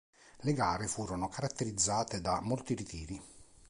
Le 0.39 0.53
gare 0.53 0.87
furono 0.87 1.29
caratterizzate 1.29 2.21
da 2.21 2.41
molti 2.41 2.73
ritiri. 2.73 3.21